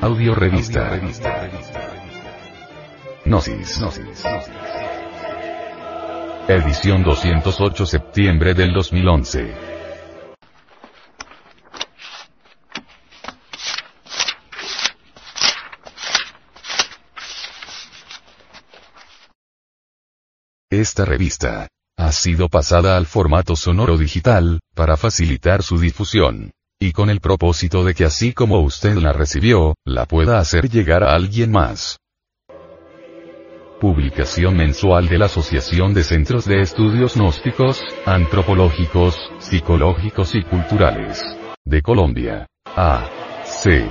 [0.00, 0.96] Audio Revista.
[3.24, 3.80] Gnosis.
[6.46, 9.54] Edición 208 septiembre del 2011.
[20.70, 27.10] Esta revista ha sido pasada al formato sonoro digital, para facilitar su difusión y con
[27.10, 31.50] el propósito de que así como usted la recibió, la pueda hacer llegar a alguien
[31.50, 31.98] más.
[33.80, 41.22] Publicación mensual de la Asociación de Centros de Estudios Gnósticos, Antropológicos, Psicológicos y Culturales.
[41.64, 42.46] De Colombia.
[42.64, 43.08] A.
[43.44, 43.88] C.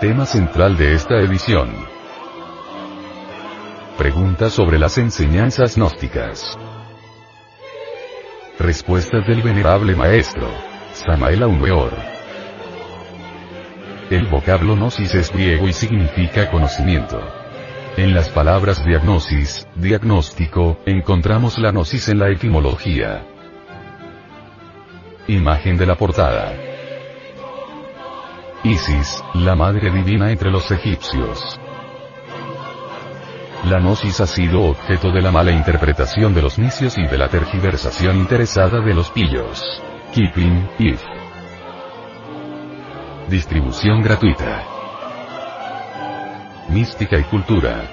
[0.00, 1.70] Tema central de esta edición.
[3.96, 6.58] Pregunta sobre las enseñanzas gnósticas.
[8.58, 10.46] Respuestas del venerable maestro.
[10.92, 11.90] Samael Aumeor.
[14.10, 17.18] El vocablo gnosis es griego y significa conocimiento.
[17.96, 23.24] En las palabras diagnosis, diagnóstico, encontramos la gnosis en la etimología.
[25.28, 26.52] Imagen de la portada.
[28.64, 31.58] Isis, la madre divina entre los egipcios.
[33.64, 37.28] La gnosis ha sido objeto de la mala interpretación de los nicios y de la
[37.28, 39.62] tergiversación interesada de los pillos.
[40.12, 41.00] Kipling, If.
[43.28, 44.64] Distribución gratuita.
[46.70, 47.84] Mística y cultura.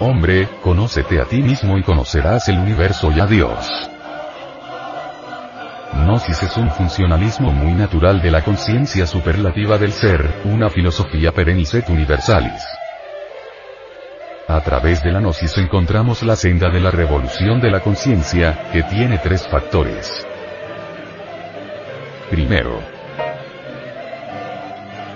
[0.00, 3.68] Hombre, conócete a ti mismo y conocerás el universo y a Dios.
[5.92, 11.86] Gnosis es un funcionalismo muy natural de la conciencia superlativa del ser, una filosofía perenniset
[11.90, 12.77] universalis.
[14.58, 18.82] A través de la gnosis encontramos la senda de la revolución de la conciencia, que
[18.82, 20.26] tiene tres factores.
[22.28, 22.80] Primero,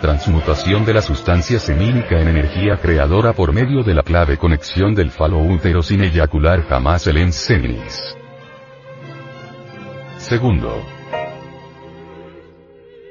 [0.00, 5.10] transmutación de la sustancia semínica en energía creadora por medio de la clave conexión del
[5.10, 8.16] falo útero sin eyacular jamás el enseminis.
[10.18, 10.86] Segundo,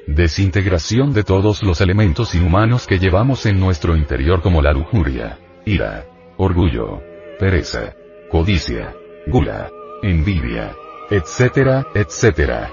[0.08, 6.06] desintegración de todos los elementos inhumanos que llevamos en nuestro interior como la lujuria, ira,
[6.44, 7.04] orgullo,
[7.38, 7.94] pereza,
[8.32, 8.96] codicia,
[9.28, 9.70] gula,
[10.02, 10.76] envidia,
[11.12, 12.72] etcétera, etcétera.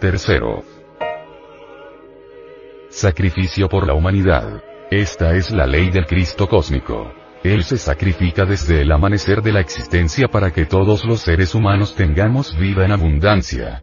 [0.00, 0.64] Tercero.
[2.88, 4.62] Sacrificio por la humanidad.
[4.90, 7.12] Esta es la ley del Cristo cósmico.
[7.44, 11.94] Él se sacrifica desde el amanecer de la existencia para que todos los seres humanos
[11.94, 13.82] tengamos vida en abundancia.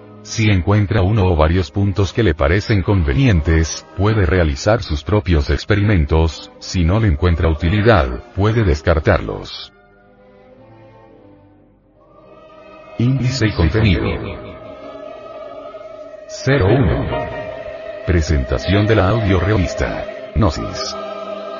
[0.23, 6.51] Si encuentra uno o varios puntos que le parecen convenientes, puede realizar sus propios experimentos,
[6.59, 9.73] si no le encuentra utilidad, puede descartarlos.
[12.99, 14.03] Índice y contenido.
[16.45, 17.07] 01.
[18.05, 20.05] Presentación de la audio revista.
[20.35, 20.95] Gnosis.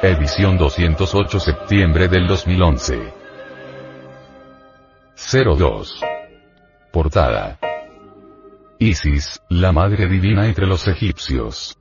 [0.04, 3.13] Edición 208 septiembre del 2011.
[5.16, 6.02] 02.
[6.92, 7.58] Portada.
[8.83, 11.78] Isis, la madre divina entre los egipcios.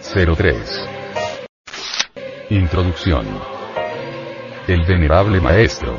[0.00, 0.88] 03.
[2.48, 3.26] Introducción.
[4.66, 5.98] El venerable maestro,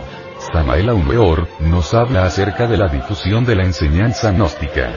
[0.52, 4.92] Samael Aumeor, nos habla acerca de la difusión de la enseñanza gnóstica.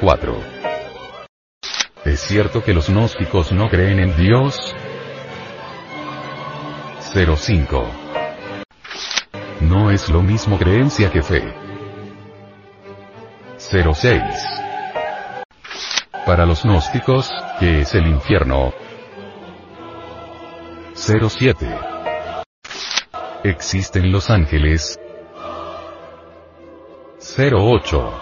[0.00, 0.40] 04.
[2.06, 4.74] ¿Es cierto que los gnósticos no creen en Dios?
[7.12, 8.01] 05.
[9.62, 11.54] No es lo mismo creencia que fe.
[13.58, 14.22] 06.
[16.26, 18.72] Para los gnósticos, ¿qué es el infierno?
[20.94, 21.66] 07.
[23.44, 24.98] ¿Existen los ángeles?
[27.36, 28.20] 08.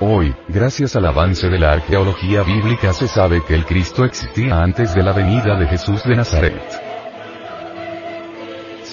[0.00, 4.94] Hoy, gracias al avance de la arqueología bíblica se sabe que el Cristo existía antes
[4.94, 6.62] de la venida de Jesús de Nazaret.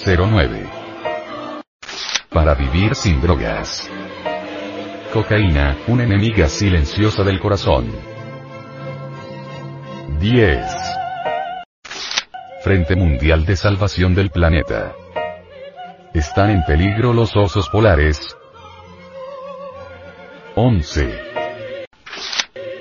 [0.06, 0.69] 09.
[2.32, 3.90] Para vivir sin drogas.
[5.12, 7.90] Cocaína, una enemiga silenciosa del corazón.
[10.20, 10.64] 10.
[12.62, 14.94] Frente Mundial de Salvación del Planeta.
[16.14, 18.36] ¿Están en peligro los osos polares?
[20.54, 21.18] 11.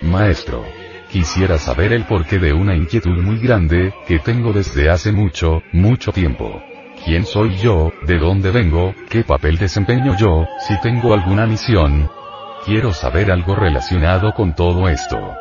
[0.04, 0.64] Maestro.
[1.12, 6.12] Quisiera saber el porqué de una inquietud muy grande, que tengo desde hace mucho, mucho
[6.12, 6.62] tiempo.
[7.06, 7.92] ¿Quién soy yo?
[8.06, 8.94] ¿De dónde vengo?
[9.10, 10.48] ¿Qué papel desempeño yo?
[10.68, 12.10] Si tengo alguna misión.
[12.66, 15.36] Quiero saber algo relacionado con todo esto.